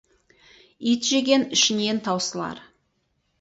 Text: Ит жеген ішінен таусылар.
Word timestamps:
Ит 0.93 1.05
жеген 1.11 1.45
ішінен 1.59 2.01
таусылар. 2.09 2.65